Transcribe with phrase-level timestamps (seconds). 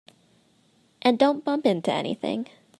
[1.03, 2.47] And don't bump into anything.